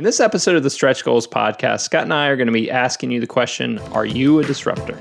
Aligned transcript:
In 0.00 0.04
this 0.04 0.18
episode 0.18 0.56
of 0.56 0.62
the 0.62 0.70
Stretch 0.70 1.04
Goals 1.04 1.26
podcast, 1.26 1.80
Scott 1.80 2.04
and 2.04 2.14
I 2.14 2.28
are 2.28 2.36
going 2.36 2.46
to 2.46 2.54
be 2.54 2.70
asking 2.70 3.10
you 3.10 3.20
the 3.20 3.26
question 3.26 3.78
Are 3.92 4.06
you 4.06 4.38
a 4.38 4.42
disruptor? 4.42 4.98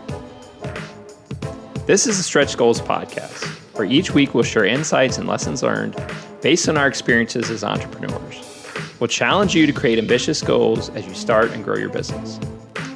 This 1.85 2.05
is 2.05 2.17
the 2.17 2.23
Stretch 2.23 2.57
Goals 2.57 2.81
podcast, 2.81 3.45
where 3.77 3.85
each 3.85 4.13
week 4.13 4.33
we'll 4.33 4.43
share 4.43 4.65
insights 4.65 5.17
and 5.17 5.25
lessons 5.25 5.63
learned 5.63 5.95
based 6.41 6.67
on 6.67 6.75
our 6.75 6.85
experiences 6.85 7.49
as 7.49 7.63
entrepreneurs. 7.63 8.75
We'll 8.99 9.07
challenge 9.07 9.55
you 9.55 9.65
to 9.65 9.71
create 9.71 9.99
ambitious 9.99 10.41
goals 10.41 10.89
as 10.89 11.07
you 11.07 11.13
start 11.13 11.51
and 11.51 11.63
grow 11.63 11.77
your 11.77 11.87
business. 11.87 12.37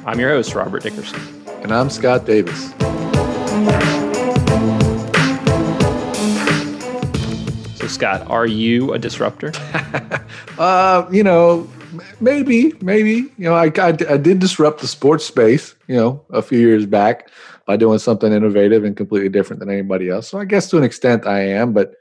I'm 0.04 0.20
your 0.20 0.28
host, 0.28 0.54
Robert 0.54 0.82
Dickerson. 0.82 1.18
And 1.62 1.72
I'm 1.72 1.88
Scott 1.88 2.26
Davis. 2.26 2.72
So, 7.78 7.86
Scott, 7.88 8.28
are 8.28 8.46
you 8.46 8.92
a 8.92 8.98
disruptor? 8.98 9.52
uh, 10.58 11.08
you 11.10 11.22
know, 11.22 11.66
maybe, 12.24 12.72
maybe. 12.80 13.30
You 13.36 13.50
know, 13.50 13.54
I, 13.54 13.66
I, 13.76 13.96
I 14.08 14.16
did 14.16 14.40
disrupt 14.40 14.80
the 14.80 14.88
sports 14.88 15.24
space, 15.24 15.74
you 15.86 15.96
know, 15.96 16.24
a 16.30 16.42
few 16.42 16.58
years 16.58 16.86
back 16.86 17.30
by 17.66 17.76
doing 17.76 17.98
something 17.98 18.32
innovative 18.32 18.84
and 18.84 18.96
completely 18.96 19.28
different 19.28 19.60
than 19.60 19.70
anybody 19.70 20.08
else. 20.08 20.28
So 20.28 20.38
I 20.38 20.44
guess 20.44 20.68
to 20.70 20.78
an 20.78 20.84
extent 20.84 21.26
I 21.26 21.40
am, 21.40 21.72
but 21.72 21.92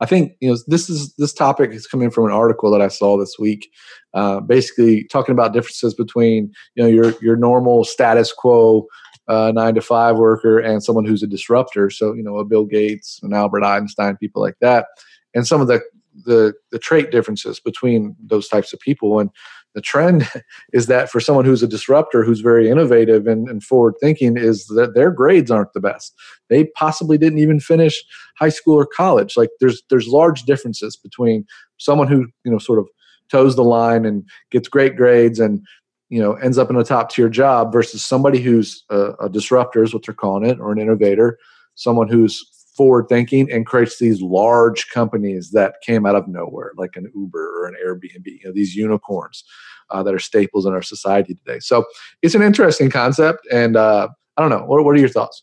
I 0.00 0.06
think 0.06 0.36
you 0.40 0.50
know 0.50 0.58
this 0.66 0.90
is 0.90 1.14
this 1.14 1.32
topic 1.32 1.70
is 1.70 1.86
coming 1.86 2.10
from 2.10 2.26
an 2.26 2.32
article 2.32 2.70
that 2.70 2.82
I 2.82 2.88
saw 2.88 3.18
this 3.18 3.38
week, 3.38 3.70
uh, 4.12 4.40
basically 4.40 5.04
talking 5.04 5.32
about 5.32 5.54
differences 5.54 5.94
between 5.94 6.52
you 6.74 6.82
know 6.82 6.88
your 6.88 7.14
your 7.22 7.36
normal 7.36 7.84
status 7.84 8.30
quo 8.32 8.86
uh, 9.28 9.52
nine 9.54 9.74
to 9.74 9.80
five 9.80 10.16
worker 10.16 10.58
and 10.58 10.84
someone 10.84 11.06
who's 11.06 11.22
a 11.22 11.26
disruptor. 11.26 11.88
So 11.88 12.12
you 12.12 12.22
know 12.22 12.36
a 12.36 12.44
Bill 12.44 12.66
Gates, 12.66 13.20
an 13.22 13.32
Albert 13.32 13.64
Einstein, 13.64 14.18
people 14.18 14.42
like 14.42 14.56
that, 14.60 14.86
and 15.34 15.46
some 15.46 15.62
of 15.62 15.66
the 15.66 15.80
the 16.24 16.54
the 16.70 16.78
trait 16.78 17.10
differences 17.10 17.60
between 17.60 18.16
those 18.22 18.48
types 18.48 18.72
of 18.72 18.80
people 18.80 19.18
and 19.18 19.30
the 19.76 19.82
trend 19.82 20.28
is 20.72 20.86
that 20.86 21.08
for 21.08 21.20
someone 21.20 21.44
who's 21.44 21.62
a 21.62 21.68
disruptor 21.68 22.24
who's 22.24 22.40
very 22.40 22.68
innovative 22.68 23.28
and, 23.28 23.48
and, 23.48 23.62
forward 23.62 23.94
thinking 24.00 24.36
is 24.36 24.66
that 24.68 24.94
their 24.94 25.10
grades 25.10 25.50
aren't 25.50 25.72
the 25.74 25.80
best. 25.80 26.14
They 26.48 26.64
possibly 26.64 27.18
didn't 27.18 27.38
even 27.38 27.60
finish 27.60 28.02
high 28.38 28.48
school 28.48 28.74
or 28.74 28.86
college. 28.86 29.36
Like 29.36 29.50
there's 29.60 29.82
there's 29.90 30.08
large 30.08 30.42
differences 30.42 30.96
between 30.96 31.44
someone 31.76 32.08
who 32.08 32.26
you 32.44 32.50
know 32.50 32.58
sort 32.58 32.80
of 32.80 32.88
toes 33.30 33.54
the 33.54 33.62
line 33.62 34.04
and 34.04 34.24
gets 34.50 34.68
great 34.68 34.96
grades 34.96 35.38
and 35.38 35.60
you 36.08 36.20
know 36.20 36.34
ends 36.34 36.58
up 36.58 36.70
in 36.70 36.76
a 36.76 36.84
top 36.84 37.10
tier 37.10 37.28
job 37.28 37.72
versus 37.72 38.04
somebody 38.04 38.40
who's 38.40 38.82
a, 38.90 39.12
a 39.20 39.28
disruptor 39.28 39.84
is 39.84 39.92
what 39.92 40.04
they're 40.06 40.14
calling 40.14 40.48
it 40.48 40.58
or 40.58 40.72
an 40.72 40.78
innovator 40.78 41.38
someone 41.74 42.08
who's 42.08 42.55
forward 42.76 43.06
thinking 43.08 43.50
and 43.50 43.66
creates 43.66 43.98
these 43.98 44.20
large 44.20 44.88
companies 44.90 45.50
that 45.52 45.76
came 45.82 46.06
out 46.06 46.14
of 46.14 46.28
nowhere, 46.28 46.72
like 46.76 46.96
an 46.96 47.10
Uber 47.14 47.62
or 47.62 47.66
an 47.66 47.74
Airbnb, 47.84 48.26
you 48.26 48.40
know, 48.44 48.52
these 48.52 48.74
unicorns 48.74 49.44
uh, 49.90 50.02
that 50.02 50.14
are 50.14 50.18
staples 50.18 50.66
in 50.66 50.72
our 50.72 50.82
society 50.82 51.34
today. 51.34 51.58
So 51.60 51.84
it's 52.22 52.34
an 52.34 52.42
interesting 52.42 52.90
concept. 52.90 53.46
And 53.52 53.76
uh, 53.76 54.08
I 54.36 54.42
don't 54.42 54.50
know, 54.50 54.64
what, 54.64 54.84
what 54.84 54.94
are 54.94 55.00
your 55.00 55.08
thoughts? 55.08 55.42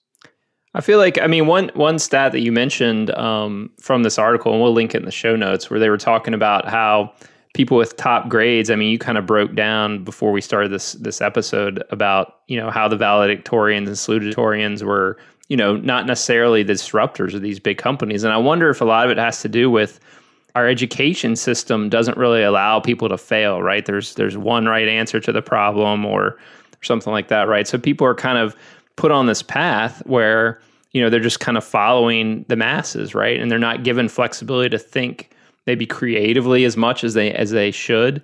I 0.75 0.81
feel 0.81 0.97
like 0.97 1.19
I 1.19 1.27
mean 1.27 1.45
one 1.45 1.69
one 1.75 1.99
stat 1.99 2.31
that 2.31 2.39
you 2.39 2.51
mentioned 2.51 3.11
um, 3.11 3.69
from 3.79 4.01
this 4.03 4.17
article, 4.17 4.53
and 4.53 4.61
we'll 4.61 4.73
link 4.73 4.95
it 4.95 4.99
in 4.99 5.05
the 5.05 5.11
show 5.11 5.35
notes, 5.35 5.69
where 5.69 5.79
they 5.79 5.89
were 5.89 5.99
talking 5.99 6.33
about 6.33 6.67
how 6.67 7.13
people 7.53 7.77
with 7.77 7.95
top 7.95 8.27
grades. 8.27 8.71
I 8.71 8.75
mean, 8.75 8.89
you 8.89 8.97
kind 8.97 9.19
of 9.19 9.27
broke 9.27 9.53
down 9.53 10.03
before 10.03 10.31
we 10.31 10.41
started 10.41 10.71
this 10.71 10.93
this 10.93 11.21
episode 11.21 11.83
about 11.91 12.39
you 12.47 12.57
know 12.57 12.71
how 12.71 12.87
the 12.87 12.97
valedictorians 12.97 13.85
and 13.85 13.89
salutatorians 13.89 14.81
were 14.81 15.17
you 15.47 15.58
know, 15.58 15.75
not 15.75 16.05
necessarily 16.05 16.63
the 16.63 16.73
disruptors 16.73 17.33
of 17.33 17.41
these 17.41 17.59
big 17.59 17.77
companies. 17.77 18.23
And 18.23 18.33
I 18.33 18.38
wonder 18.38 18.69
if 18.69 18.81
a 18.81 18.86
lot 18.86 19.05
of 19.05 19.11
it 19.11 19.17
has 19.17 19.41
to 19.41 19.50
do 19.50 19.69
with 19.69 20.00
our 20.55 20.67
education 20.67 21.35
system 21.35 21.89
doesn't 21.89 22.17
really 22.17 22.44
allow 22.44 22.80
people 22.80 23.09
to 23.09 23.17
fail, 23.17 23.61
right? 23.61 23.85
There's 23.85 24.16
there's 24.16 24.38
one 24.38 24.66
right 24.66 24.88
answer 24.88 25.19
to 25.19 25.31
the 25.31 25.41
problem 25.41 26.05
or 26.05 26.38
something 26.81 27.11
like 27.11 27.30
that, 27.30 27.47
right? 27.47 27.67
So 27.67 27.77
people 27.77 28.05
are 28.05 28.16
kind 28.16 28.38
of 28.38 28.55
put 28.95 29.11
on 29.11 29.25
this 29.25 29.41
path 29.41 30.05
where, 30.05 30.61
you 30.91 31.02
know, 31.02 31.09
they're 31.09 31.19
just 31.19 31.39
kind 31.39 31.57
of 31.57 31.63
following 31.63 32.46
the 32.50 32.56
masses, 32.56 33.16
right? 33.16 33.40
And 33.40 33.50
they're 33.50 33.59
not 33.59 33.84
given 33.84 34.07
flexibility 34.07 34.69
to 34.69 34.78
think 34.78 35.31
maybe 35.66 35.85
creatively 35.85 36.66
as 36.66 36.78
much 36.78 37.03
as 37.03 37.13
they 37.13 37.31
as 37.31 37.51
they 37.51 37.72
should. 37.72 38.22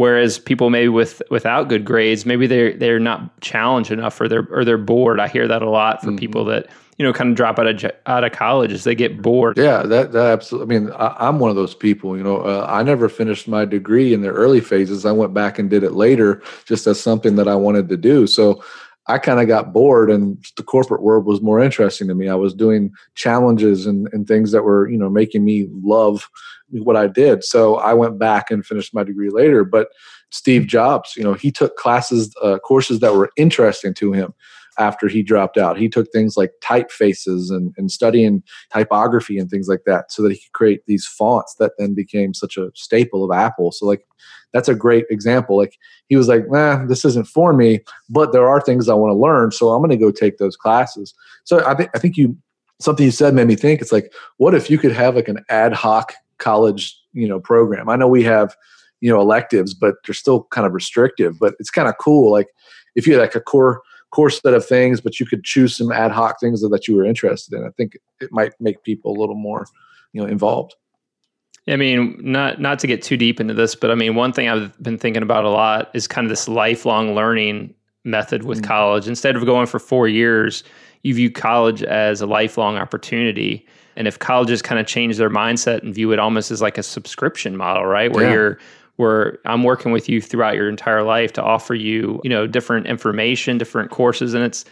Whereas 0.00 0.38
people 0.38 0.70
maybe 0.70 0.88
with 0.88 1.20
without 1.28 1.68
good 1.68 1.84
grades, 1.84 2.24
maybe 2.24 2.46
they're 2.46 2.72
they're 2.72 2.98
not 2.98 3.38
challenged 3.42 3.90
enough, 3.90 4.18
or 4.18 4.28
they're 4.28 4.48
or 4.50 4.64
they're 4.64 4.78
bored. 4.78 5.20
I 5.20 5.28
hear 5.28 5.46
that 5.46 5.60
a 5.60 5.68
lot 5.68 6.00
from 6.00 6.12
mm-hmm. 6.12 6.20
people 6.20 6.46
that 6.46 6.68
you 6.96 7.04
know 7.04 7.12
kind 7.12 7.28
of 7.28 7.36
drop 7.36 7.58
out 7.58 7.66
of 7.66 7.92
out 8.06 8.24
of 8.24 8.32
college 8.32 8.72
as 8.72 8.84
they 8.84 8.94
get 8.94 9.20
bored. 9.20 9.58
Yeah, 9.58 9.82
that 9.82 10.12
that 10.12 10.32
absolutely. 10.32 10.74
I 10.74 10.80
mean, 10.80 10.90
I, 10.92 11.28
am 11.28 11.38
one 11.38 11.50
of 11.50 11.56
those 11.56 11.74
people. 11.74 12.16
You 12.16 12.22
know, 12.22 12.38
uh, 12.38 12.64
I 12.66 12.82
never 12.82 13.10
finished 13.10 13.46
my 13.46 13.66
degree 13.66 14.14
in 14.14 14.22
the 14.22 14.30
early 14.30 14.62
phases. 14.62 15.04
I 15.04 15.12
went 15.12 15.34
back 15.34 15.58
and 15.58 15.68
did 15.68 15.84
it 15.84 15.92
later, 15.92 16.42
just 16.64 16.86
as 16.86 16.98
something 16.98 17.36
that 17.36 17.46
I 17.46 17.56
wanted 17.56 17.90
to 17.90 17.98
do. 17.98 18.26
So 18.26 18.64
I 19.06 19.18
kind 19.18 19.40
of 19.40 19.48
got 19.48 19.72
bored 19.72 20.10
and 20.10 20.42
the 20.56 20.62
corporate 20.62 21.02
world 21.02 21.24
was 21.24 21.40
more 21.40 21.60
interesting 21.60 22.06
to 22.08 22.14
me. 22.14 22.28
I 22.28 22.34
was 22.34 22.54
doing 22.54 22.92
challenges 23.14 23.86
and, 23.86 24.08
and 24.12 24.26
things 24.26 24.52
that 24.52 24.62
were, 24.62 24.88
you 24.88 24.98
know, 24.98 25.10
making 25.10 25.44
me 25.44 25.68
love 25.82 26.28
what 26.70 26.96
I 26.96 27.08
did. 27.08 27.42
So 27.42 27.76
I 27.76 27.94
went 27.94 28.18
back 28.18 28.50
and 28.50 28.64
finished 28.64 28.94
my 28.94 29.02
degree 29.02 29.30
later. 29.30 29.64
But 29.64 29.88
Steve 30.30 30.66
Jobs, 30.66 31.14
you 31.16 31.24
know, 31.24 31.34
he 31.34 31.50
took 31.50 31.76
classes, 31.76 32.34
uh, 32.42 32.58
courses 32.58 33.00
that 33.00 33.14
were 33.14 33.30
interesting 33.36 33.94
to 33.94 34.12
him 34.12 34.34
after 34.80 35.06
he 35.06 35.22
dropped 35.22 35.56
out. 35.56 35.78
He 35.78 35.88
took 35.88 36.10
things 36.10 36.36
like 36.36 36.52
typefaces 36.62 37.50
and, 37.50 37.72
and 37.76 37.90
studying 37.90 38.42
typography 38.72 39.38
and 39.38 39.48
things 39.48 39.68
like 39.68 39.82
that 39.86 40.10
so 40.10 40.22
that 40.22 40.32
he 40.32 40.38
could 40.38 40.52
create 40.52 40.82
these 40.86 41.06
fonts 41.06 41.54
that 41.60 41.72
then 41.78 41.94
became 41.94 42.34
such 42.34 42.56
a 42.56 42.72
staple 42.74 43.22
of 43.22 43.30
Apple. 43.30 43.70
So, 43.70 43.86
like, 43.86 44.06
that's 44.52 44.68
a 44.68 44.74
great 44.74 45.04
example. 45.10 45.56
Like, 45.56 45.78
he 46.08 46.16
was 46.16 46.26
like, 46.26 46.50
nah, 46.50 46.84
this 46.86 47.04
isn't 47.04 47.28
for 47.28 47.52
me, 47.52 47.80
but 48.08 48.32
there 48.32 48.48
are 48.48 48.60
things 48.60 48.88
I 48.88 48.94
want 48.94 49.12
to 49.12 49.14
learn. 49.14 49.52
So, 49.52 49.70
I'm 49.70 49.80
going 49.80 49.90
to 49.90 49.96
go 49.96 50.10
take 50.10 50.38
those 50.38 50.56
classes. 50.56 51.14
So, 51.44 51.64
I 51.64 51.74
think, 51.74 51.90
I 51.94 51.98
think 51.98 52.16
you, 52.16 52.36
something 52.80 53.04
you 53.04 53.12
said 53.12 53.34
made 53.34 53.46
me 53.46 53.56
think 53.56 53.80
it's 53.80 53.92
like, 53.92 54.12
what 54.38 54.54
if 54.54 54.70
you 54.70 54.78
could 54.78 54.92
have 54.92 55.14
like 55.14 55.28
an 55.28 55.44
ad 55.50 55.72
hoc 55.74 56.14
college 56.38 56.96
you 57.12 57.28
know 57.28 57.38
program 57.38 57.88
i 57.88 57.96
know 57.96 58.08
we 58.08 58.24
have 58.24 58.56
you 59.00 59.10
know 59.10 59.20
electives 59.20 59.74
but 59.74 59.94
they're 60.04 60.14
still 60.14 60.44
kind 60.44 60.66
of 60.66 60.72
restrictive 60.72 61.38
but 61.38 61.54
it's 61.60 61.70
kind 61.70 61.88
of 61.88 61.94
cool 61.98 62.32
like 62.32 62.48
if 62.96 63.06
you 63.06 63.12
had 63.12 63.20
like 63.20 63.34
a 63.34 63.40
core 63.40 63.82
core 64.10 64.30
set 64.30 64.54
of 64.54 64.66
things 64.66 65.00
but 65.00 65.20
you 65.20 65.26
could 65.26 65.44
choose 65.44 65.76
some 65.76 65.92
ad 65.92 66.10
hoc 66.10 66.38
things 66.40 66.60
that 66.60 66.88
you 66.88 66.96
were 66.96 67.04
interested 67.04 67.56
in 67.56 67.64
i 67.64 67.70
think 67.70 67.96
it 68.20 68.30
might 68.32 68.52
make 68.60 68.82
people 68.82 69.16
a 69.16 69.18
little 69.18 69.34
more 69.34 69.66
you 70.12 70.20
know 70.20 70.26
involved 70.26 70.74
I 71.68 71.76
mean, 71.76 72.18
not 72.20 72.60
not 72.60 72.78
to 72.80 72.86
get 72.86 73.02
too 73.02 73.16
deep 73.16 73.38
into 73.38 73.54
this, 73.54 73.74
but 73.74 73.90
I 73.90 73.94
mean, 73.94 74.14
one 74.14 74.32
thing 74.32 74.48
I've 74.48 74.82
been 74.82 74.98
thinking 74.98 75.22
about 75.22 75.44
a 75.44 75.50
lot 75.50 75.90
is 75.94 76.06
kind 76.06 76.24
of 76.24 76.30
this 76.30 76.48
lifelong 76.48 77.14
learning 77.14 77.74
method 78.04 78.44
with 78.44 78.58
mm-hmm. 78.58 78.68
college. 78.68 79.06
Instead 79.06 79.36
of 79.36 79.44
going 79.44 79.66
for 79.66 79.78
four 79.78 80.08
years, 80.08 80.64
you 81.02 81.14
view 81.14 81.30
college 81.30 81.82
as 81.82 82.20
a 82.20 82.26
lifelong 82.26 82.76
opportunity. 82.76 83.66
And 83.96 84.08
if 84.08 84.18
colleges 84.18 84.62
kind 84.62 84.80
of 84.80 84.86
change 84.86 85.16
their 85.16 85.30
mindset 85.30 85.82
and 85.82 85.94
view 85.94 86.12
it 86.12 86.18
almost 86.18 86.50
as 86.50 86.62
like 86.62 86.78
a 86.78 86.82
subscription 86.82 87.56
model, 87.56 87.84
right? 87.84 88.10
Where 88.10 88.24
yeah. 88.24 88.32
you're 88.32 88.58
where 89.00 89.38
I'm 89.46 89.64
working 89.64 89.90
with 89.90 90.08
you 90.08 90.20
throughout 90.20 90.54
your 90.54 90.68
entire 90.68 91.02
life 91.02 91.32
to 91.32 91.42
offer 91.42 91.74
you, 91.74 92.20
you 92.22 92.30
know, 92.30 92.46
different 92.46 92.86
information, 92.86 93.58
different 93.58 93.90
courses 93.90 94.34
and 94.34 94.44
it's 94.44 94.64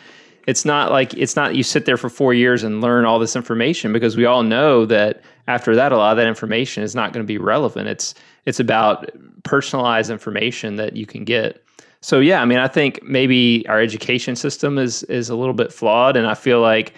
it's 0.47 0.65
not 0.65 0.91
like 0.91 1.13
it's 1.15 1.37
not 1.37 1.55
you 1.57 1.63
sit 1.63 1.85
there 1.85 1.99
for 1.99 2.09
4 2.09 2.33
years 2.33 2.63
and 2.63 2.81
learn 2.81 3.05
all 3.05 3.19
this 3.19 3.37
information 3.37 3.93
because 3.93 4.17
we 4.17 4.25
all 4.25 4.43
know 4.43 4.87
that 4.87 5.23
after 5.47 5.75
that 5.75 5.93
a 5.93 5.97
lot 5.97 6.13
of 6.13 6.17
that 6.17 6.27
information 6.27 6.83
is 6.83 6.95
not 6.95 7.13
going 7.13 7.25
to 7.25 7.27
be 7.27 7.39
relevant. 7.39 7.89
It's 7.89 8.15
it's 8.47 8.61
about 8.61 9.11
personalized 9.43 10.11
information 10.11 10.77
that 10.77 10.97
you 10.97 11.05
can 11.07 11.25
get. 11.25 11.63
So 12.01 12.21
yeah, 12.21 12.41
I 12.41 12.45
mean, 12.45 12.59
I 12.59 12.69
think 12.69 13.03
maybe 13.03 13.67
our 13.69 13.81
education 13.81 14.37
system 14.37 14.79
is 14.79 15.03
is 15.05 15.29
a 15.29 15.37
little 15.37 15.55
bit 15.55 15.73
flawed 15.73 16.17
and 16.17 16.27
I 16.27 16.35
feel 16.35 16.61
like 16.61 16.95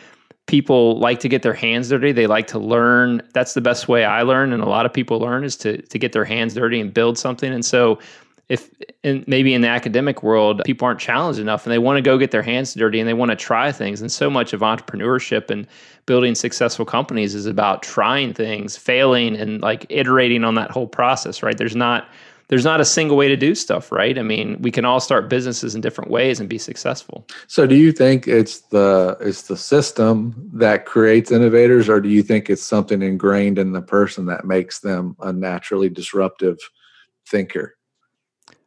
people 0.50 0.98
like 0.98 1.20
to 1.20 1.28
get 1.28 1.42
their 1.42 1.54
hands 1.54 1.90
dirty. 1.90 2.10
They 2.10 2.26
like 2.26 2.48
to 2.48 2.58
learn. 2.58 3.22
That's 3.34 3.54
the 3.54 3.60
best 3.60 3.86
way 3.86 4.04
I 4.04 4.22
learn, 4.22 4.52
and 4.52 4.60
a 4.60 4.68
lot 4.68 4.84
of 4.84 4.92
people 4.92 5.20
learn 5.20 5.44
is 5.44 5.56
to 5.58 5.80
to 5.80 5.98
get 5.98 6.12
their 6.12 6.24
hands 6.24 6.54
dirty 6.54 6.80
and 6.80 6.92
build 6.92 7.16
something. 7.16 7.52
And 7.52 7.64
so, 7.64 8.00
if 8.48 8.68
in, 9.04 9.22
maybe 9.28 9.54
in 9.54 9.60
the 9.60 9.68
academic 9.68 10.24
world 10.24 10.60
people 10.64 10.86
aren't 10.86 10.98
challenged 10.98 11.38
enough 11.38 11.64
and 11.64 11.72
they 11.72 11.78
want 11.78 11.98
to 11.98 12.02
go 12.02 12.18
get 12.18 12.32
their 12.32 12.42
hands 12.42 12.74
dirty 12.74 12.98
and 12.98 13.08
they 13.08 13.14
want 13.14 13.30
to 13.30 13.36
try 13.36 13.70
things, 13.70 14.00
and 14.00 14.10
so 14.10 14.28
much 14.28 14.52
of 14.52 14.60
entrepreneurship 14.60 15.50
and 15.50 15.68
building 16.06 16.34
successful 16.34 16.84
companies 16.84 17.36
is 17.36 17.46
about 17.46 17.84
trying 17.84 18.34
things, 18.34 18.76
failing, 18.76 19.36
and 19.36 19.60
like 19.60 19.86
iterating 19.88 20.42
on 20.42 20.56
that 20.56 20.72
whole 20.72 20.88
process. 20.88 21.44
Right? 21.44 21.56
There's 21.56 21.76
not 21.76 22.08
there's 22.50 22.64
not 22.64 22.80
a 22.80 22.84
single 22.84 23.16
way 23.16 23.28
to 23.28 23.36
do 23.36 23.54
stuff, 23.54 23.92
right? 23.92 24.18
I 24.18 24.22
mean, 24.22 24.60
we 24.60 24.72
can 24.72 24.84
all 24.84 24.98
start 24.98 25.30
businesses 25.30 25.76
in 25.76 25.80
different 25.80 26.10
ways 26.10 26.40
and 26.40 26.48
be 26.48 26.58
successful. 26.58 27.24
So, 27.46 27.64
do 27.64 27.76
you 27.76 27.92
think 27.92 28.26
it's 28.26 28.58
the 28.58 29.16
it's 29.20 29.42
the 29.42 29.56
system 29.56 30.50
that 30.52 30.84
creates 30.84 31.30
innovators, 31.30 31.88
or 31.88 32.00
do 32.00 32.08
you 32.08 32.24
think 32.24 32.50
it's 32.50 32.62
something 32.62 33.02
ingrained 33.02 33.56
in 33.56 33.70
the 33.70 33.80
person 33.80 34.26
that 34.26 34.44
makes 34.44 34.80
them 34.80 35.16
a 35.20 35.32
naturally 35.32 35.88
disruptive 35.88 36.58
thinker? 37.24 37.76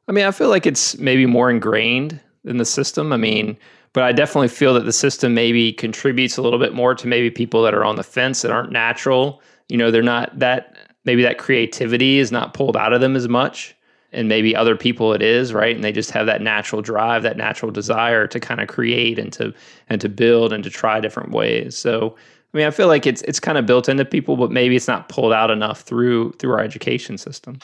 I 0.07 0.13
mean, 0.13 0.25
I 0.25 0.31
feel 0.31 0.49
like 0.49 0.65
it's 0.65 0.97
maybe 0.97 1.25
more 1.25 1.51
ingrained 1.51 2.21
in 2.45 2.57
the 2.57 2.65
system. 2.65 3.11
I 3.11 3.17
mean, 3.17 3.57
but 3.91 4.03
I 4.03 4.13
definitely 4.13 4.47
feel 4.47 4.73
that 4.75 4.85
the 4.85 4.93
system 4.93 5.33
maybe 5.33 5.73
contributes 5.73 6.37
a 6.37 6.41
little 6.41 6.59
bit 6.59 6.73
more 6.73 6.95
to 6.95 7.07
maybe 7.07 7.29
people 7.29 7.61
that 7.63 7.73
are 7.73 7.83
on 7.83 7.97
the 7.97 8.03
fence 8.03 8.43
that 8.43 8.51
aren't 8.51 8.71
natural. 8.71 9.41
You 9.67 9.77
know, 9.77 9.91
they're 9.91 10.01
not 10.01 10.39
that 10.39 10.92
maybe 11.05 11.21
that 11.23 11.37
creativity 11.37 12.19
is 12.19 12.31
not 12.31 12.53
pulled 12.53 12.77
out 12.77 12.93
of 12.93 13.01
them 13.01 13.15
as 13.15 13.27
much. 13.27 13.75
and 14.15 14.29
maybe 14.29 14.55
other 14.55 14.75
people 14.75 15.11
it 15.13 15.23
is 15.23 15.53
right? 15.53 15.75
And 15.75 15.83
they 15.83 15.91
just 15.91 16.11
have 16.11 16.27
that 16.27 16.41
natural 16.41 16.81
drive 16.83 17.23
that 17.23 17.35
natural 17.35 17.71
desire 17.71 18.27
to 18.27 18.39
kind 18.39 18.61
of 18.61 18.67
create 18.67 19.17
and 19.17 19.33
to 19.33 19.51
and 19.89 19.99
to 20.01 20.07
build 20.07 20.53
and 20.53 20.63
to 20.63 20.69
try 20.69 20.99
different 20.99 21.31
ways. 21.31 21.75
So 21.75 22.15
i 22.53 22.57
mean 22.57 22.67
i 22.67 22.69
feel 22.69 22.87
like 22.87 23.07
it's 23.07 23.23
it's 23.23 23.39
kind 23.39 23.57
of 23.57 23.65
built 23.65 23.89
into 23.89 24.05
people 24.05 24.37
but 24.37 24.51
maybe 24.51 24.75
it's 24.75 24.87
not 24.87 25.09
pulled 25.09 25.33
out 25.33 25.49
enough 25.49 25.81
through 25.81 26.31
through 26.33 26.51
our 26.51 26.59
education 26.59 27.17
system. 27.17 27.57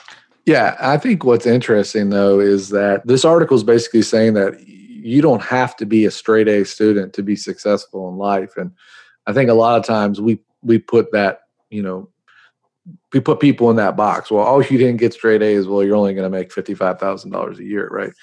Yeah 0.45 0.75
i 0.79 0.97
think 0.97 1.23
what's 1.23 1.45
interesting 1.45 2.09
though 2.09 2.39
is 2.39 2.69
that 2.69 3.05
this 3.05 3.23
article 3.23 3.55
is 3.55 3.63
basically 3.63 4.01
saying 4.01 4.33
that 4.33 4.59
you 4.67 5.21
don't 5.21 5.43
have 5.43 5.75
to 5.77 5.85
be 5.85 6.05
a 6.05 6.11
straight 6.11 6.47
a 6.47 6.65
student 6.65 7.13
to 7.13 7.23
be 7.23 7.35
successful 7.35 8.09
in 8.09 8.17
life. 8.17 8.57
And 8.57 8.71
i 9.27 9.33
think 9.33 9.51
a 9.51 9.53
lot 9.53 9.77
of 9.79 9.85
times 9.85 10.19
we 10.19 10.39
we 10.63 10.79
put 10.79 11.11
that 11.11 11.41
you 11.69 11.83
know 11.83 12.09
we 13.13 13.19
put 13.19 13.39
people 13.39 13.69
in 13.69 13.75
that 13.77 13.97
box. 13.97 14.31
Well, 14.31 14.45
oh, 14.47 14.59
you 14.59 14.77
didn't 14.77 14.97
get 14.97 15.13
straight 15.13 15.41
A's. 15.41 15.67
Well, 15.67 15.83
you're 15.83 15.95
only 15.95 16.13
going 16.13 16.29
to 16.29 16.37
make 16.37 16.51
fifty 16.51 16.73
five 16.73 16.99
thousand 16.99 17.31
dollars 17.31 17.59
a 17.59 17.63
year, 17.63 17.87
right? 17.89 18.13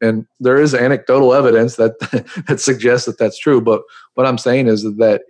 And 0.00 0.26
there 0.40 0.56
is 0.56 0.74
anecdotal 0.74 1.32
evidence 1.32 1.76
that 1.76 1.98
that 2.48 2.60
suggests 2.60 3.06
that 3.06 3.18
that's 3.18 3.38
true. 3.38 3.60
But 3.60 3.82
what 4.14 4.26
I'm 4.26 4.38
saying 4.38 4.68
is 4.68 4.82
that 4.82 5.22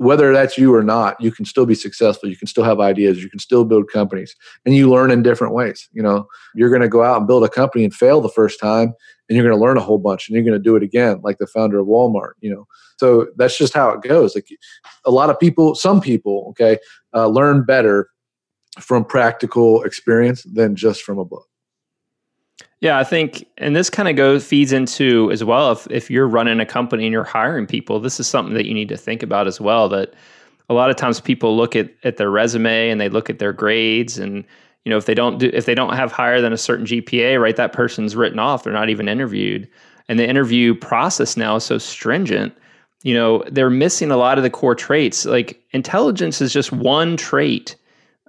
whether 0.00 0.32
that's 0.32 0.56
you 0.56 0.74
or 0.74 0.82
not, 0.82 1.20
you 1.20 1.30
can 1.30 1.44
still 1.44 1.66
be 1.66 1.74
successful. 1.74 2.26
You 2.26 2.36
can 2.36 2.46
still 2.46 2.64
have 2.64 2.80
ideas. 2.80 3.22
You 3.22 3.28
can 3.28 3.38
still 3.38 3.66
build 3.66 3.90
companies, 3.92 4.34
and 4.64 4.74
you 4.74 4.88
learn 4.88 5.10
in 5.10 5.22
different 5.22 5.52
ways. 5.52 5.90
You 5.92 6.02
know, 6.02 6.26
you're 6.54 6.70
going 6.70 6.80
to 6.80 6.88
go 6.88 7.02
out 7.02 7.18
and 7.18 7.26
build 7.26 7.44
a 7.44 7.50
company 7.50 7.84
and 7.84 7.92
fail 7.92 8.22
the 8.22 8.30
first 8.30 8.58
time, 8.58 8.94
and 9.28 9.36
you're 9.36 9.46
going 9.46 9.54
to 9.54 9.62
learn 9.62 9.76
a 9.76 9.82
whole 9.82 9.98
bunch, 9.98 10.26
and 10.26 10.34
you're 10.34 10.42
going 10.42 10.58
to 10.58 10.58
do 10.58 10.74
it 10.74 10.82
again, 10.82 11.20
like 11.22 11.36
the 11.36 11.46
founder 11.46 11.78
of 11.78 11.86
Walmart. 11.86 12.32
You 12.40 12.54
know, 12.54 12.66
so 12.96 13.26
that's 13.36 13.58
just 13.58 13.74
how 13.74 13.90
it 13.90 14.00
goes. 14.00 14.34
Like 14.34 14.48
a 15.04 15.10
lot 15.10 15.28
of 15.28 15.38
people, 15.38 15.74
some 15.74 16.00
people, 16.00 16.46
okay, 16.50 16.78
uh, 17.14 17.26
learn 17.26 17.66
better 17.66 18.08
from 18.78 19.04
practical 19.04 19.82
experience 19.82 20.44
than 20.44 20.76
just 20.76 21.02
from 21.02 21.18
a 21.18 21.26
book. 21.26 21.46
Yeah, 22.80 22.98
I 22.98 23.04
think, 23.04 23.46
and 23.58 23.76
this 23.76 23.90
kind 23.90 24.08
of 24.08 24.16
goes 24.16 24.44
feeds 24.44 24.72
into 24.72 25.30
as 25.30 25.44
well. 25.44 25.72
If 25.72 25.86
if 25.90 26.10
you're 26.10 26.26
running 26.26 26.60
a 26.60 26.66
company 26.66 27.04
and 27.04 27.12
you're 27.12 27.24
hiring 27.24 27.66
people, 27.66 28.00
this 28.00 28.18
is 28.18 28.26
something 28.26 28.54
that 28.54 28.66
you 28.66 28.72
need 28.72 28.88
to 28.88 28.96
think 28.96 29.22
about 29.22 29.46
as 29.46 29.60
well. 29.60 29.88
That 29.90 30.14
a 30.70 30.74
lot 30.74 30.88
of 30.88 30.96
times 30.96 31.20
people 31.20 31.56
look 31.56 31.76
at 31.76 31.90
at 32.04 32.16
their 32.16 32.30
resume 32.30 32.88
and 32.88 32.98
they 32.98 33.10
look 33.10 33.28
at 33.28 33.38
their 33.38 33.52
grades, 33.52 34.18
and 34.18 34.44
you 34.84 34.90
know 34.90 34.96
if 34.96 35.04
they 35.04 35.14
don't 35.14 35.38
do 35.38 35.50
if 35.52 35.66
they 35.66 35.74
don't 35.74 35.94
have 35.94 36.10
higher 36.10 36.40
than 36.40 36.54
a 36.54 36.58
certain 36.58 36.86
GPA, 36.86 37.38
right, 37.38 37.56
that 37.56 37.74
person's 37.74 38.16
written 38.16 38.38
off. 38.38 38.64
They're 38.64 38.72
not 38.72 38.88
even 38.88 39.08
interviewed, 39.08 39.68
and 40.08 40.18
the 40.18 40.28
interview 40.28 40.74
process 40.74 41.36
now 41.36 41.56
is 41.56 41.64
so 41.64 41.76
stringent 41.76 42.56
you 43.02 43.14
know 43.14 43.42
they're 43.50 43.70
missing 43.70 44.10
a 44.10 44.16
lot 44.16 44.36
of 44.36 44.44
the 44.44 44.50
core 44.50 44.74
traits 44.74 45.24
like 45.24 45.62
intelligence 45.70 46.40
is 46.40 46.52
just 46.52 46.70
one 46.70 47.16
trait 47.16 47.76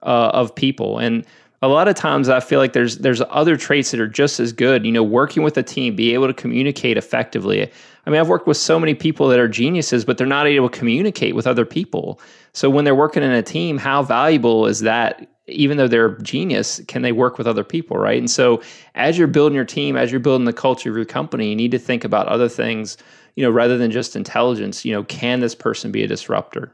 uh, 0.04 0.32
of 0.34 0.56
people 0.56 0.98
and 0.98 1.26
a 1.62 1.68
lot 1.68 1.88
of 1.88 1.96
times 1.96 2.30
i 2.30 2.40
feel 2.40 2.60
like 2.60 2.74
there's 2.74 2.98
there's 3.00 3.22
other 3.30 3.56
traits 3.56 3.92
that 3.92 4.00
are 4.00 4.08
just 4.08 4.40
as 4.40 4.52
good 4.52 4.86
you 4.86 4.92
know 4.92 5.04
working 5.04 5.44
with 5.44 5.58
a 5.58 5.64
team 5.64 5.96
be 5.96 6.14
able 6.14 6.28
to 6.28 6.34
communicate 6.34 6.98
effectively. 6.98 7.70
I 8.06 8.10
mean 8.10 8.20
i've 8.20 8.30
worked 8.30 8.48
with 8.48 8.58
so 8.58 8.80
many 8.80 8.96
people 8.96 9.28
that 9.28 9.40
are 9.40 9.48
geniuses 9.48 10.06
but 10.06 10.18
they're 10.18 10.28
not 10.28 10.48
able 10.48 10.70
to 10.70 10.78
communicate 10.78 11.36
with 11.36 11.48
other 11.48 11.66
people. 11.66 12.20
So 12.54 12.70
when 12.70 12.84
they're 12.86 12.96
working 12.96 13.24
in 13.24 13.32
a 13.32 13.44
team 13.44 13.78
how 13.78 14.04
valuable 14.04 14.66
is 14.66 14.80
that? 14.82 15.28
Even 15.48 15.78
though 15.78 15.88
they're 15.88 16.18
genius 16.20 16.82
can 16.88 17.02
they 17.02 17.12
work 17.12 17.38
with 17.38 17.48
other 17.48 17.64
people 17.64 17.98
right? 17.98 18.18
And 18.18 18.30
so 18.30 18.62
as 18.96 19.18
you're 19.18 19.28
building 19.28 19.56
your 19.56 19.66
team 19.66 19.96
as 19.96 20.12
you're 20.12 20.20
building 20.20 20.46
the 20.46 20.54
culture 20.54 20.90
of 20.90 20.96
your 20.96 21.06
company 21.06 21.50
you 21.50 21.56
need 21.56 21.72
to 21.72 21.80
think 21.80 22.04
about 22.04 22.28
other 22.28 22.50
things 22.50 22.98
you 23.36 23.44
know, 23.44 23.52
rather 23.52 23.78
than 23.78 23.92
just 23.92 24.16
intelligence, 24.16 24.84
you 24.84 24.92
know, 24.92 25.04
can 25.04 25.40
this 25.40 25.56
person 25.56 25.92
be 25.92 26.04
a 26.04 26.08
disruptor? 26.08 26.72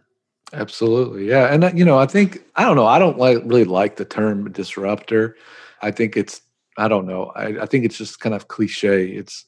Absolutely. 0.53 1.27
Yeah. 1.27 1.53
And, 1.53 1.63
uh, 1.63 1.71
you 1.75 1.83
know, 1.83 1.97
I 1.97 2.05
think, 2.05 2.43
I 2.55 2.63
don't 2.63 2.75
know, 2.75 2.85
I 2.85 2.99
don't 2.99 3.17
like 3.17 3.39
really 3.43 3.65
like 3.65 3.97
the 3.97 4.05
term 4.05 4.51
disruptor. 4.51 5.35
I 5.81 5.91
think 5.91 6.15
it's, 6.15 6.41
I 6.77 6.87
don't 6.87 7.05
know, 7.05 7.31
I, 7.35 7.63
I 7.63 7.65
think 7.65 7.83
it's 7.85 7.97
just 7.97 8.19
kind 8.19 8.33
of 8.33 8.47
cliche. 8.47 9.07
It's, 9.07 9.45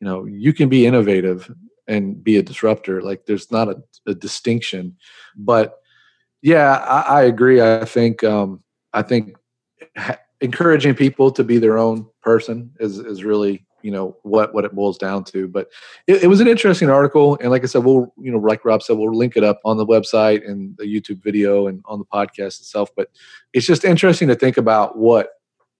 you 0.00 0.06
know, 0.06 0.24
you 0.26 0.52
can 0.52 0.68
be 0.68 0.84
innovative 0.86 1.50
and 1.86 2.22
be 2.22 2.38
a 2.38 2.42
disruptor. 2.42 3.02
Like 3.02 3.26
there's 3.26 3.52
not 3.52 3.68
a, 3.68 3.76
a 4.06 4.14
distinction. 4.14 4.96
But 5.36 5.78
yeah, 6.42 6.78
I, 6.78 7.20
I 7.20 7.22
agree. 7.22 7.60
I 7.62 7.84
think, 7.84 8.24
um, 8.24 8.62
I 8.92 9.02
think 9.02 9.36
ha- 9.96 10.18
encouraging 10.40 10.96
people 10.96 11.30
to 11.30 11.44
be 11.44 11.58
their 11.58 11.78
own 11.78 12.06
person 12.20 12.72
is, 12.80 12.98
is 12.98 13.22
really 13.22 13.64
you 13.82 13.90
know 13.90 14.16
what 14.22 14.54
what 14.54 14.64
it 14.64 14.74
boils 14.74 14.98
down 14.98 15.24
to 15.24 15.48
but 15.48 15.68
it, 16.06 16.24
it, 16.24 16.26
was 16.26 16.40
an 16.40 16.48
interesting 16.48 16.90
article 16.90 17.38
and 17.40 17.50
like 17.50 17.62
i 17.62 17.66
said 17.66 17.84
we'll 17.84 18.12
you 18.18 18.30
know 18.30 18.38
like 18.38 18.64
rob 18.64 18.82
said 18.82 18.96
we'll 18.96 19.14
link 19.14 19.36
it 19.36 19.44
up 19.44 19.60
on 19.64 19.76
the 19.76 19.86
website 19.86 20.48
and 20.48 20.76
the 20.78 20.84
youtube 20.84 21.22
video 21.22 21.66
and 21.66 21.82
on 21.86 21.98
the 21.98 22.04
podcast 22.04 22.60
itself 22.60 22.90
but 22.96 23.08
it's 23.52 23.66
just 23.66 23.84
interesting 23.84 24.28
to 24.28 24.34
think 24.34 24.56
about 24.56 24.98
what 24.98 25.30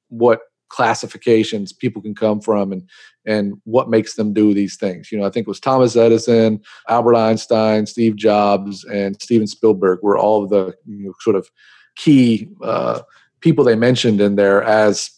what 0.08 0.40
classifications 0.68 1.70
people 1.70 2.00
can 2.00 2.14
come 2.14 2.40
from 2.40 2.72
and 2.72 2.88
and 3.26 3.52
what 3.64 3.90
makes 3.90 4.14
them 4.16 4.32
do 4.32 4.54
these 4.54 4.76
things. 4.76 5.12
You 5.12 5.18
know 5.18 5.26
i 5.26 5.30
think 5.30 5.46
it 5.46 5.50
was 5.50 5.60
thomas 5.60 5.96
edison 5.96 6.60
albert 6.88 7.14
einstein 7.14 7.84
steve 7.84 8.16
jobs 8.16 8.82
and 8.84 9.20
steven 9.20 9.46
spielberg 9.46 9.98
were 10.02 10.16
all 10.16 10.42
of 10.42 10.48
the 10.48 10.74
you 10.86 11.06
know, 11.06 11.12
sort 11.20 11.36
of 11.36 11.50
key 11.96 12.48
uh, 12.62 13.00
people 13.40 13.64
they 13.64 13.76
mentioned 13.76 14.20
in 14.20 14.36
there 14.36 14.62
as 14.62 15.10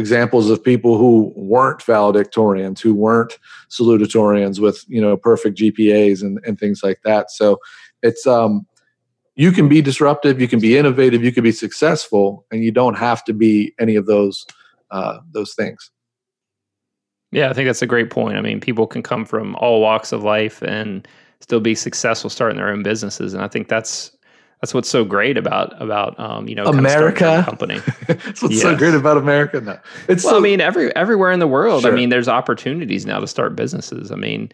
examples 0.00 0.50
of 0.50 0.64
people 0.64 0.98
who 0.98 1.32
weren't 1.36 1.80
valedictorians, 1.80 2.80
who 2.80 2.94
weren't 2.94 3.38
salutatorians 3.68 4.58
with 4.58 4.84
you 4.88 5.00
know 5.00 5.16
perfect 5.16 5.58
GPAs 5.58 6.22
and, 6.22 6.40
and 6.44 6.58
things 6.58 6.82
like 6.82 7.00
that. 7.04 7.30
So 7.30 7.58
it's 8.02 8.26
um, 8.26 8.66
you 9.36 9.52
can 9.52 9.68
be 9.68 9.80
disruptive, 9.80 10.40
you 10.40 10.48
can 10.48 10.60
be 10.60 10.76
innovative, 10.76 11.22
you 11.22 11.32
can 11.32 11.44
be 11.44 11.52
successful, 11.52 12.44
and 12.50 12.64
you 12.64 12.72
don't 12.72 12.98
have 12.98 13.24
to 13.24 13.32
be 13.32 13.74
any 13.78 13.96
of 13.96 14.06
those 14.06 14.44
uh, 14.90 15.18
those 15.32 15.54
things. 15.54 15.90
Yeah, 17.32 17.48
I 17.48 17.52
think 17.52 17.68
that's 17.68 17.82
a 17.82 17.86
great 17.86 18.10
point. 18.10 18.36
I 18.36 18.40
mean, 18.40 18.60
people 18.60 18.88
can 18.88 19.02
come 19.02 19.24
from 19.24 19.54
all 19.56 19.80
walks 19.80 20.10
of 20.10 20.24
life 20.24 20.62
and 20.62 21.06
still 21.40 21.60
be 21.60 21.76
successful 21.76 22.28
starting 22.28 22.56
their 22.56 22.70
own 22.70 22.82
businesses, 22.82 23.34
and 23.34 23.42
I 23.42 23.48
think 23.48 23.68
that's 23.68 24.16
that's 24.60 24.74
what's 24.74 24.90
so 24.90 25.04
great 25.04 25.38
about 25.38 25.80
about 25.80 26.18
um, 26.20 26.46
you 26.46 26.54
know 26.54 26.64
America 26.64 27.42
company. 27.44 27.78
that's 28.06 28.42
what's 28.42 28.54
yes. 28.54 28.62
so 28.62 28.76
great 28.76 28.94
about 28.94 29.16
America. 29.16 29.60
No, 29.60 29.78
it's 30.08 30.22
well, 30.22 30.34
so, 30.34 30.38
I 30.38 30.40
mean 30.40 30.60
every 30.60 30.94
everywhere 30.94 31.32
in 31.32 31.38
the 31.38 31.46
world. 31.46 31.82
Sure. 31.82 31.92
I 31.92 31.94
mean, 31.94 32.10
there's 32.10 32.28
opportunities 32.28 33.06
now 33.06 33.20
to 33.20 33.26
start 33.26 33.56
businesses. 33.56 34.12
I 34.12 34.16
mean, 34.16 34.52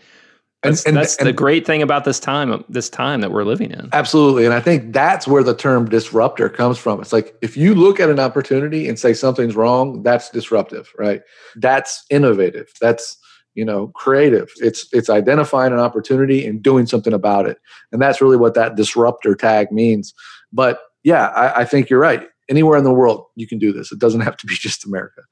that's, 0.62 0.84
and, 0.84 0.90
and, 0.90 1.02
that's 1.02 1.16
and, 1.16 1.26
the 1.26 1.32
great 1.32 1.66
thing 1.66 1.82
about 1.82 2.04
this 2.04 2.20
time 2.20 2.64
this 2.68 2.88
time 2.88 3.20
that 3.20 3.32
we're 3.32 3.44
living 3.44 3.72
in. 3.72 3.88
Absolutely, 3.92 4.44
and 4.44 4.54
I 4.54 4.60
think 4.60 4.92
that's 4.92 5.26
where 5.26 5.42
the 5.42 5.54
term 5.54 5.88
disruptor 5.88 6.48
comes 6.48 6.78
from. 6.78 7.00
It's 7.00 7.12
like 7.12 7.36
if 7.42 7.56
you 7.56 7.74
look 7.74 7.98
at 7.98 8.08
an 8.08 8.20
opportunity 8.20 8.88
and 8.88 8.98
say 8.98 9.12
something's 9.12 9.56
wrong, 9.56 10.04
that's 10.04 10.30
disruptive, 10.30 10.92
right? 10.98 11.22
That's 11.56 12.04
innovative. 12.10 12.72
That's 12.80 13.18
you 13.56 13.64
know 13.64 13.88
creative. 13.88 14.52
It's 14.58 14.86
it's 14.92 15.10
identifying 15.10 15.72
an 15.72 15.80
opportunity 15.80 16.46
and 16.46 16.62
doing 16.62 16.86
something 16.86 17.12
about 17.12 17.46
it. 17.46 17.58
And 17.90 18.00
that's 18.00 18.20
really 18.20 18.36
what 18.36 18.54
that 18.54 18.76
disruptor 18.76 19.34
tag 19.34 19.72
means. 19.72 20.14
But 20.52 20.78
yeah 21.02 21.28
I, 21.28 21.60
I, 21.60 21.64
think 21.64 21.88
you're 21.88 22.00
right. 22.00 22.28
Anywhere 22.48 22.78
in 22.78 22.84
the 22.84 22.92
world 22.92 23.26
you 23.34 23.46
can 23.46 23.58
do 23.58 23.72
this. 23.72 23.90
It 23.90 23.98
doesn't 23.98 24.20
have 24.28 24.36
to 24.36 24.46
be 24.46 24.54
just 24.54 24.86
america. 24.86 25.22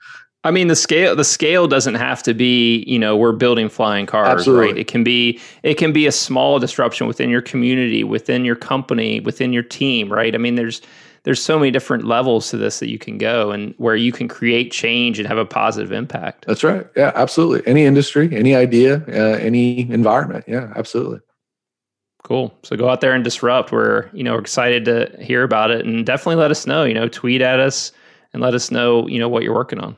I 0.42 0.50
mean 0.50 0.68
the 0.68 0.76
scale 0.76 1.14
the 1.14 1.24
scale 1.24 1.68
doesn't 1.68 1.94
have 1.94 2.22
to 2.24 2.34
be 2.34 2.84
you 2.86 2.98
know 2.98 3.16
we're 3.16 3.32
building 3.32 3.68
flying 3.68 4.06
cars 4.06 4.40
Absolutely. 4.40 4.66
right 4.66 4.78
it 4.78 4.88
can 4.88 5.04
be 5.04 5.40
it 5.62 5.74
can 5.74 5.92
be 5.92 6.06
a 6.06 6.12
small 6.12 6.58
disruption 6.58 7.06
within 7.06 7.30
your 7.30 7.40
community 7.40 8.04
within 8.04 8.44
your 8.44 8.56
company 8.56 9.20
within 9.20 9.52
your 9.52 9.62
team 9.62 10.12
right? 10.12 10.34
I 10.34 10.38
mean 10.38 10.54
there's 10.54 10.80
there's 11.24 11.42
so 11.42 11.58
many 11.58 11.70
different 11.70 12.04
levels 12.04 12.50
to 12.50 12.56
this 12.56 12.78
that 12.78 12.88
you 12.88 12.98
can 12.98 13.18
go 13.18 13.50
and 13.50 13.74
where 13.78 13.96
you 13.96 14.12
can 14.12 14.28
create 14.28 14.70
change 14.70 15.18
and 15.18 15.26
have 15.26 15.38
a 15.38 15.44
positive 15.44 15.90
impact. 15.90 16.46
That's 16.46 16.62
right. 16.62 16.86
Yeah, 16.96 17.12
absolutely. 17.14 17.66
Any 17.66 17.84
industry, 17.84 18.28
any 18.32 18.54
idea, 18.54 19.02
uh, 19.08 19.38
any 19.38 19.90
environment. 19.90 20.44
Yeah, 20.46 20.72
absolutely. 20.76 21.20
Cool. 22.22 22.54
So 22.62 22.76
go 22.76 22.88
out 22.88 23.00
there 23.00 23.12
and 23.12 23.24
disrupt. 23.24 23.72
We're, 23.72 24.08
you 24.12 24.22
know, 24.22 24.36
excited 24.36 24.84
to 24.86 25.14
hear 25.20 25.42
about 25.42 25.70
it 25.70 25.84
and 25.84 26.06
definitely 26.06 26.36
let 26.36 26.50
us 26.50 26.66
know, 26.66 26.84
you 26.84 26.94
know, 26.94 27.08
tweet 27.08 27.42
at 27.42 27.58
us 27.58 27.92
and 28.32 28.42
let 28.42 28.54
us 28.54 28.70
know, 28.70 29.06
you 29.08 29.18
know, 29.18 29.28
what 29.28 29.42
you're 29.42 29.54
working 29.54 29.78
on. 29.78 29.96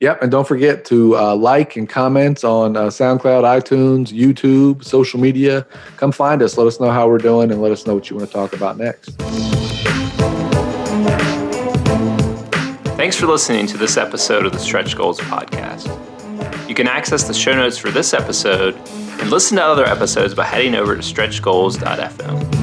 Yep. 0.00 0.22
And 0.22 0.30
don't 0.30 0.48
forget 0.48 0.84
to 0.86 1.16
uh, 1.16 1.36
like 1.36 1.76
and 1.76 1.88
comment 1.88 2.44
on 2.44 2.76
uh, 2.76 2.86
SoundCloud, 2.86 3.44
iTunes, 3.44 4.08
YouTube, 4.08 4.84
social 4.84 5.20
media. 5.20 5.66
Come 5.96 6.12
find 6.12 6.42
us. 6.42 6.58
Let 6.58 6.66
us 6.66 6.80
know 6.80 6.90
how 6.90 7.08
we're 7.08 7.18
doing 7.18 7.52
and 7.52 7.62
let 7.62 7.72
us 7.72 7.86
know 7.86 7.94
what 7.94 8.10
you 8.10 8.16
want 8.16 8.28
to 8.28 8.34
talk 8.34 8.52
about 8.52 8.78
next. 8.78 9.71
Thanks 13.02 13.16
for 13.16 13.26
listening 13.26 13.66
to 13.66 13.76
this 13.76 13.96
episode 13.96 14.46
of 14.46 14.52
the 14.52 14.60
Stretch 14.60 14.96
Goals 14.96 15.18
podcast. 15.18 15.88
You 16.68 16.74
can 16.76 16.86
access 16.86 17.24
the 17.24 17.34
show 17.34 17.52
notes 17.52 17.76
for 17.76 17.90
this 17.90 18.14
episode 18.14 18.76
and 19.18 19.28
listen 19.28 19.56
to 19.56 19.64
other 19.64 19.84
episodes 19.84 20.34
by 20.34 20.44
heading 20.44 20.76
over 20.76 20.94
to 20.94 21.02
stretchgoals.fm. 21.02 22.61